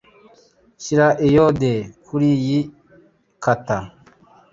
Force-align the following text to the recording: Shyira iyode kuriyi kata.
Shyira 0.83 1.07
iyode 1.27 1.71
kuriyi 2.05 2.59
kata. 3.43 3.77